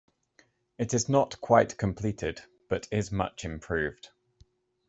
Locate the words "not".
1.09-1.39